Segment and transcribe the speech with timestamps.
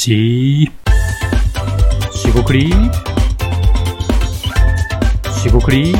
[0.00, 0.70] ち
[2.10, 2.72] しごくり
[5.30, 5.94] しごくり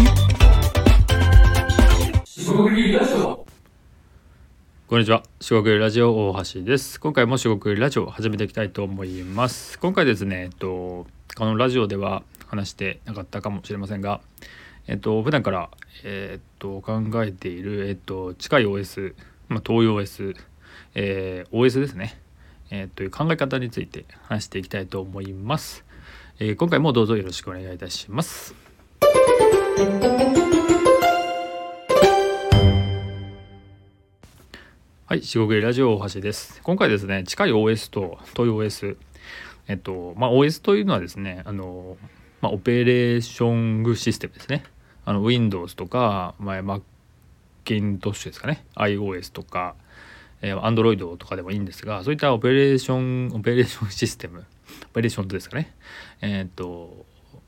[4.86, 5.22] こんにちは。
[5.38, 6.98] 四国ラジオ大橋です。
[6.98, 9.78] 今回も四国ラジオを始めていきたいと思います。
[9.78, 11.06] 今回ですね、えっと、
[11.36, 14.22] このラジオでは話してなかったかもしれませんが、
[14.86, 15.68] えっと、普段から、
[16.04, 19.14] えっと、考えている、えっと、近い OS、
[19.50, 20.36] まあ、遠い OS、
[20.94, 22.18] えー OS ですね、
[22.70, 25.84] えーという考え方について話していきたいと思います。
[26.38, 28.54] えー今回もどうぞよろしくお願いいたします。
[35.06, 36.60] はい、四国ラジオ大橋です。
[36.62, 38.96] 今回ですね、近い OS と遠い OS、
[39.66, 41.96] えっと、まあ OS というのはですね、あの、
[42.40, 44.62] まあオペレーショングシステムですね。
[45.04, 46.82] あの Windows とか、まあ、
[47.64, 49.74] Macintosh ですかね、iOS とか、
[50.42, 54.44] えー、Android とかでもいいんですが、そういったオペレーション、オペレーションシステム、
[54.90, 55.74] オペレーションですかね、
[56.20, 57.04] えーっと、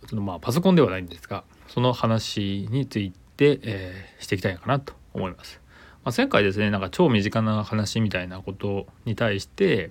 [0.09, 5.61] そのまあパソコンではないんですが、その話について、えーしていきたいかなと思います。
[6.05, 9.91] まあ、前回ですね、なんか超身近な話みたいなことに対して、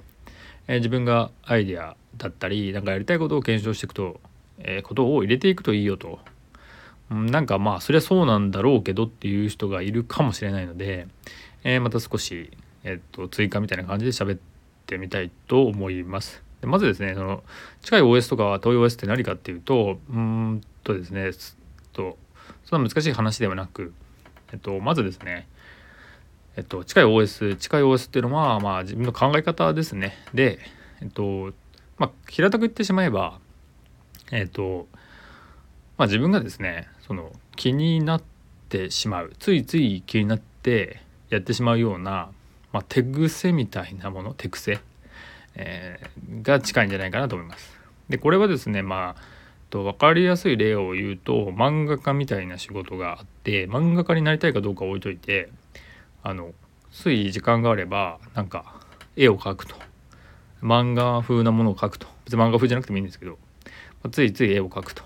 [0.68, 4.20] えー自分がアイデアだったり、なんかやりたいことを検証していくと、
[4.60, 6.20] えーことを入れていくといいよと。
[7.10, 11.08] うんなんかまあ、そりゃそうなんだろうけどっていう人がいるかもしれないので、
[11.64, 12.52] えーまた少し、
[12.84, 14.40] えっと、追加みたいな感じで喋っ
[14.86, 16.44] てみたいと思います。
[16.64, 17.44] まずですね、その
[17.82, 21.32] 近い OS とか遠い OS って何かっていうと、うんとですね、
[21.94, 22.18] と
[22.66, 23.94] そんな難しい話ではなく、
[24.52, 25.48] えっと、まずですね、
[26.58, 30.16] えっと、近い OS、近い OS っていうのは、まあ、自分の考え方ですね。
[30.34, 30.60] で、
[31.02, 31.54] えっと、
[31.98, 33.40] まあ、平たく言ってしまえば、
[34.32, 34.88] えっと、
[35.98, 38.24] まあ、自分がですね、その気になっ
[38.70, 42.30] てしまう、ついつい気になってやってしまうような、
[42.72, 44.80] まあ、手癖みたいなもの、手癖、
[45.56, 47.78] えーが近いんじゃないかなと思います。
[48.10, 49.22] で、これはですね、まあ、
[49.72, 55.50] と分かりやすい例を言うと漫画家みたいな仕事があって漫画家になりたいかどうか置いといて
[56.22, 56.52] あの
[56.92, 58.76] つい時間があればなんか
[59.16, 59.76] 絵を描くと
[60.62, 63.40] 漫画風なものを描くと別に漫画風じゃなくてもいいんですけど
[64.04, 65.04] まついつい絵を描くと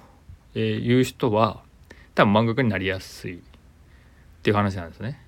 [0.56, 1.62] えいう人は
[2.16, 3.42] 多分漫画家になりやすいっ
[4.42, 5.22] ていう話なんですね。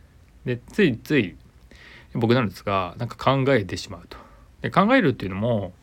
[0.46, 1.36] でついつい
[2.18, 4.18] 僕なんですがなんか考えてしまうと。
[4.62, 5.74] で考えるっていうのも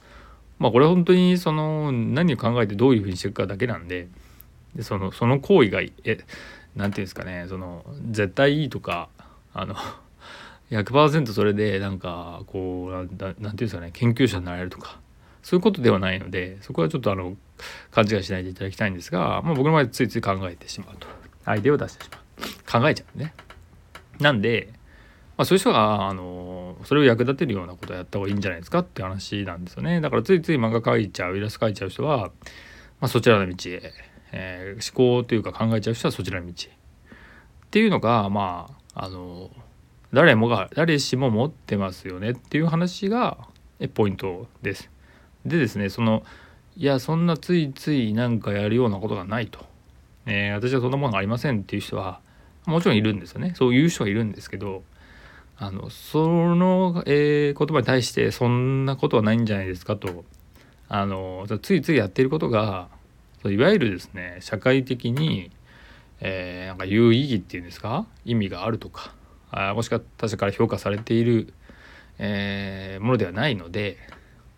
[0.58, 4.08] まあこれは本当にその何を考えてどういうふうにしていくかだけなんで
[4.74, 6.18] でそのその行為がえ
[6.74, 9.08] なんていうんですかねその絶対いいとか
[9.52, 9.76] あの
[10.70, 14.98] 100%それでなんかこうなんだなんていうんですかね研究者になれるとか
[15.42, 17.36] そういうことではないのでそこはちょっとあの
[17.90, 21.06] 勘違いしないでいただきたいんですが、まあ、僕の場合ついつい考えてしまうと。
[21.44, 22.18] アイデアを出してしま
[22.78, 22.82] う。
[22.82, 23.34] 考えちゃうね。
[24.18, 24.72] なんで、
[25.36, 30.00] まあ、そういう人があのそれを役立てるようなことをやった方がいいんじゃないですかって話なんですよね。
[30.00, 32.32] だからついつい漫画描いちゃうイラスト描いちゃう人は、ま
[33.02, 33.92] あ、そちらの道へ、
[34.32, 39.50] えー思考というか考えちゃう人はそちらの道へっていうのがまああの
[40.12, 43.38] 誰もが誰しも持ってますよねっていう話が
[43.94, 44.90] ポイントです。
[45.44, 46.22] でですねその
[46.76, 49.64] いやそんなついついなんかやるようなことがないと、
[50.26, 52.20] えー私はそんなものがありませんっていう人は
[52.66, 53.54] もちろんいるんですよね。
[53.56, 54.84] そういう人はいるんですけど
[55.56, 60.24] あのその、えー言葉に対してそんなことはないんじゃないですかと
[60.88, 62.88] あのついついやってることが
[63.44, 65.50] いわゆるですね社会的に、
[66.20, 68.06] えーなんか有意義っていうんですか？
[68.24, 69.14] 意味があるとか
[69.50, 71.52] あもしくは他者から評価されている、
[72.18, 73.98] えーものではないので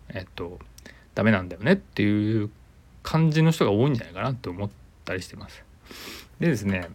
[0.09, 0.59] えっと
[1.13, 2.49] ダメなんだよねっていう
[3.03, 4.69] 感じの人が多いんじゃないかなと思っ
[5.05, 5.63] たりしてます。
[6.39, 6.89] でですね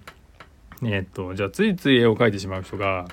[0.82, 3.06] えっとじゃあついつい絵を描いてしまう人が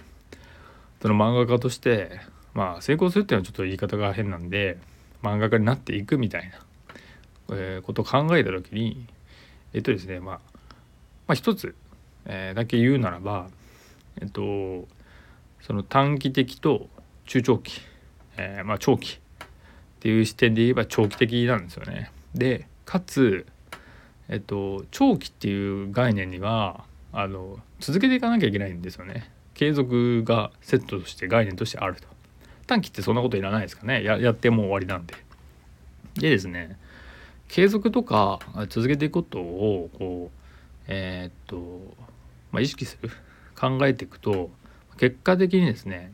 [1.01, 2.19] その漫画家として
[2.53, 4.77] まあ成功するっていうのはちょっと言い方が変なんで
[5.23, 9.05] 漫画家になっていくみたいな、えーことを考えた時に
[9.73, 11.75] えっとですねまあ、まあ、一つ、
[12.25, 13.47] えーだけ言うならば
[14.21, 14.87] えっと
[15.61, 16.87] その短期的と
[17.25, 17.81] 中長期、
[18.37, 22.11] えーまあ長期っていう視点で言えば長期的なんですよね。
[22.34, 23.45] でかつ
[24.29, 29.29] えっと長期っていう概念にはあの続けていかなきゃいけないんですよね。
[29.59, 32.08] 継続がセットとして概念としてあると。
[32.66, 35.16] 短期ってそんなこといらないですかねややってもう終わりなんで。
[36.16, 36.78] でですね
[37.50, 38.40] 継続とか
[38.70, 40.38] 続けていくことをこう
[40.88, 41.58] えーっと、
[42.53, 43.09] まあ、意識する
[43.53, 44.50] 考えていくと
[44.96, 46.14] 結果的にですね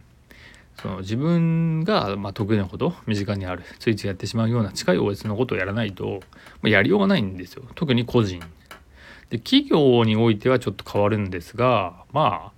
[0.82, 6.22] その自分がまあ得意なこと身近にあるついついやってしまうような近い OS のことをやらないと、
[6.64, 8.40] まあ、やりようがないんですよ特に個人
[9.30, 12.55] で企業においてはちょっと変わるんですがまあ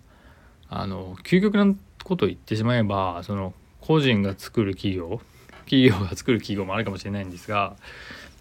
[0.69, 1.73] あの究極な
[2.03, 5.21] ことを言ってしまえばその個人が作る企業
[5.65, 7.75] 企業が作る企業もあるかもしれないんですが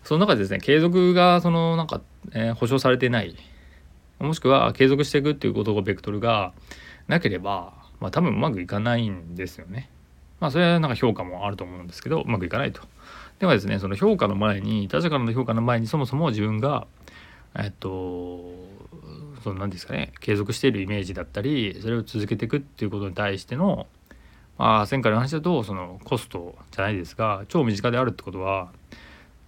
[0.05, 2.01] その中でですね継続がそのなんか、
[2.33, 3.37] えー、保証されてない
[4.19, 6.53] もしくは継続していくっていうことがベクトルが
[7.09, 9.91] なければ、まあ、多分うまくいかないんですよね。
[10.41, 12.83] まあそれはなんか評価もあると思うんですけどうまくいかないと。
[13.39, 16.87] ではですねその評価の前に他者からの評価の前にそもそも自分が
[17.55, 18.43] えっと
[19.47, 23.87] その何ですかね継続しているイメージだったりそれを続けていくっていうことに対しての
[24.59, 28.73] まあ前回の話だとそのコストじゃないですが超身近であるってことは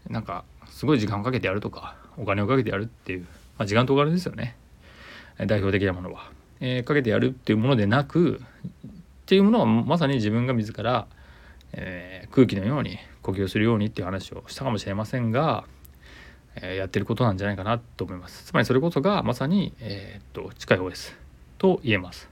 [0.09, 3.23] なんかすごい時間をかけてやるとかお金をかけてやるっていう、
[3.59, 4.55] まあ、時間とお金ですよね。
[5.47, 6.31] 代表的なものは、
[6.61, 8.91] えー、かけてやるっていうものでなくっ
[9.27, 11.09] ていうものはまさに自分が自ら、
[11.73, 15.65] えー、空気のように呼吸するようにっていう話をしたかもしれませんが、
[16.63, 18.45] え、やってることなんじゃないかなと思います。
[18.45, 21.15] つまりそれこそがまさに、えー、っと近い OS
[21.59, 22.29] と言えます。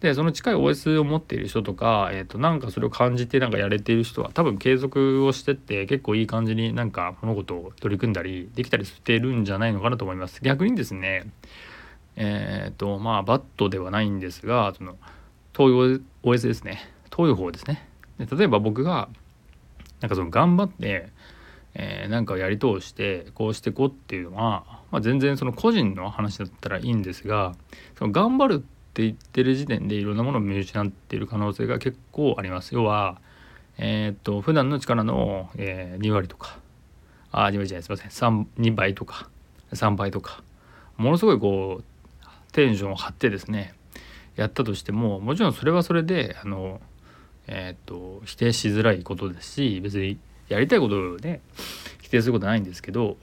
[0.00, 10.40] でその近い OS を持っている人とか、えー、となんかそれを感じてなんかやれている人は多分継続をしてって結構いい感じになんか物事を取り組んだりできたりしてるんじゃないのかなと思います。
[10.42, 11.26] 逆にですね
[12.16, 14.96] えっ、ー、とまあバットではないんですがその
[15.56, 16.80] 東洋 OS ですね。
[17.10, 17.88] 東洋方ですね。
[18.18, 19.08] で例えば僕が
[20.00, 21.08] なんかその頑張って、
[21.80, 27.54] えー、なんかをやり通してこうしてこうっていうのは、まあ、全然その個人の話だったらいいんですが
[27.96, 28.58] その頑張るっ
[28.92, 32.74] て言ってる時点でいろんなものを見失っている可能性が結構あります。
[32.74, 33.20] 要は
[33.80, 36.58] えっ、と普段の力の、えー、2割とか
[37.30, 39.28] あ2割じゃないすいません 3, 2倍とか
[39.72, 40.42] 3倍とか
[40.96, 41.84] ものすごいこう
[42.52, 43.74] テンションを張ってですね
[44.34, 46.80] やったとしてももちろんそれはそれであの、
[47.46, 50.18] えーと、否定しづらいことですし別に
[50.48, 51.40] やりたいことをね
[52.02, 53.16] 否定することないんですけど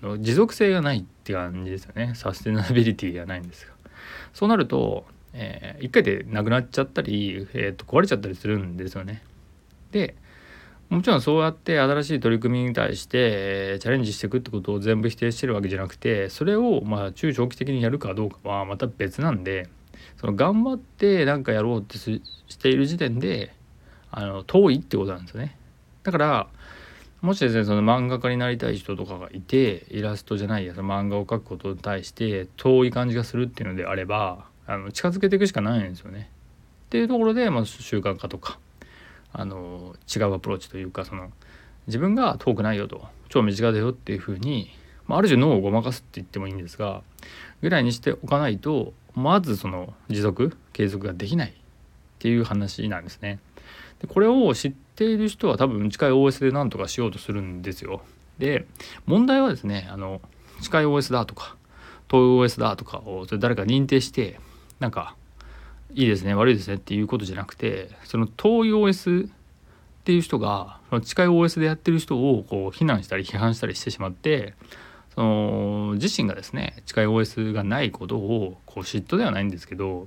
[0.00, 3.72] あの持続性がないって感じですよねサステナビリティがないんですが
[4.32, 9.22] そうなると、えー、1回でなくなっちゃったり、えーと、壊れちゃったりするんですよね。
[9.90, 10.14] で
[10.90, 13.18] もちろんそうやって新しい取り組みに対して、
[13.74, 19.68] え、チャレンジしていくってことを全部否定してるわけじゃなくてそれをまあ中長期的にやるかどうかはまた別なんで
[20.16, 22.20] その頑張って何かやろうってし
[22.58, 23.54] ている時点で
[24.10, 25.58] あの遠いってことなんですよね。
[26.02, 26.48] だから
[27.20, 36.30] もしですねその漫画家になりたい人とかがいてイラストじゃないやその漫画を描くことに対して遠い感じがするっていうのであればあの近づけていくしかないんですよね。
[36.86, 38.58] っていうところで、まあ、習慣化とか
[39.32, 41.30] あの違うアプローチというかその
[41.86, 44.70] 自分が遠くないよと超身近だよっていうふうに、
[45.06, 47.02] まあ、ある種脳をごまかすって言ってもいいんですが
[47.60, 51.52] ぐらいにしておかないとまずその持続継続ができないっ
[52.20, 53.38] ていう話なんですね。
[54.00, 58.02] でこれを知っている人は多分近い OS で何とかしようとするんですよ。
[58.38, 58.66] で
[59.06, 60.20] 問題はですねあの
[60.60, 61.56] 近い OS だとか
[62.08, 64.40] 遠い OS だとかをそれ誰か認定して
[64.78, 65.14] なんか
[65.94, 69.30] いいですね悪いですねっていうことじゃなくてその遠い OS っ
[70.04, 74.54] ていう人がその近い OS でやってる人をこう非難したり批判したりしてしまって
[75.14, 80.06] その自身がですね近い OS がないことをこう嫉妬ではないんですけど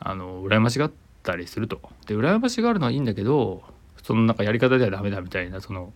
[0.00, 0.92] あの羨ましがっ
[1.22, 1.80] たりすると。
[2.06, 3.62] で羨ましがあるのはいいんだけど
[4.02, 5.92] そのなんかやり方ではダメだみたいなその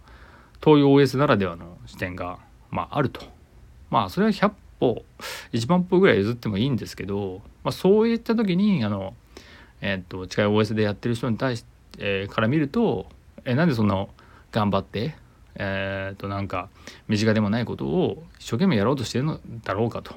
[0.60, 2.38] 遠い OS ならではの視点が、
[2.70, 3.24] まあ、あると。
[3.90, 5.04] まあそれは100歩
[5.52, 9.14] 1万歩ぐらい譲ってもいいんですけど、まあ、そういった時にあの、
[9.80, 11.68] えー、っと近い OS でやってる人に対して、
[11.98, 13.06] えー、から見ると
[13.44, 14.06] えなんでそんな
[14.52, 15.14] 頑張って
[15.58, 16.68] えー、となんか
[17.08, 20.14] 身近でもないことを一生懸命やろうとしてるのだろうかと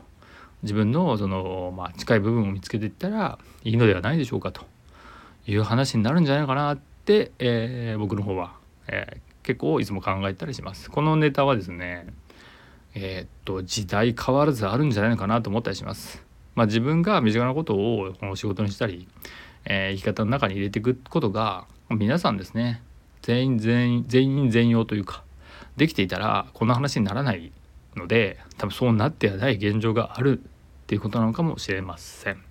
[0.64, 4.66] 自分のその、まあ、近い部分を見つけていったらいいのではないでしょうかと
[5.48, 8.54] いう話になるんじゃないかなって、えー、僕の方は、
[8.88, 10.90] えー、結構いつも考えたりします。
[10.90, 12.08] このネタはですね
[12.96, 16.24] えー、っと時代変わらずあるんじゃないのかなと思ったりします。
[16.56, 19.08] まあ、自分が身近なことをこの仕事にしたり、
[19.66, 22.82] えー、生き方の中に入れていくことが皆さんですね
[23.22, 25.24] 全員全員全員全容というか
[25.78, 27.52] できていたらこんな話にならない
[27.96, 32.49] ので多分そうなってはない現状があるっていうことなのかもしれません。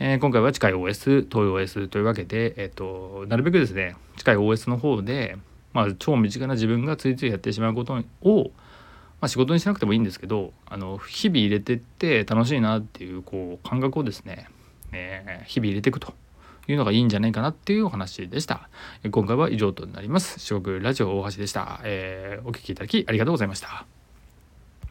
[0.00, 5.36] えー、今回は近い OS 遠い OS というわけで、えーと、なるべくですね近い OS の方で、
[5.72, 8.52] まあ、超身近な自分がついついやってしまうことを、
[9.20, 14.48] まあ、仕事にしなくてもいいんですけどあの日々入れてって楽しいなっていうこう感覚をですね、
[14.92, 16.14] えー、日々入れていくと
[16.68, 18.68] いうのがいいんじゃないかなっていうお話でした。
[19.10, 20.38] 今回は以上となります。
[20.38, 21.80] 四国ラジオ大橋でした。
[21.82, 23.97] えー、お聴きいただきありがとうございました。